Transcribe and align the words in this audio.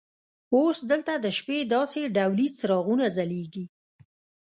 اوس 0.55 0.77
دلته 0.91 1.13
د 1.19 1.25
شپې 1.37 1.57
داسې 1.73 2.01
ډولي 2.15 2.47
څراغونه 2.57 3.05
ځلیږي. 3.15 3.65